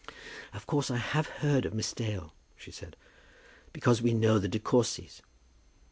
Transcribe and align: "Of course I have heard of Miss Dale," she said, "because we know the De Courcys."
"Of 0.51 0.65
course 0.65 0.89
I 0.89 0.97
have 0.97 1.27
heard 1.27 1.63
of 1.63 1.75
Miss 1.75 1.93
Dale," 1.93 2.33
she 2.57 2.71
said, 2.71 2.95
"because 3.71 4.01
we 4.01 4.15
know 4.15 4.39
the 4.39 4.47
De 4.47 4.57
Courcys." 4.57 5.21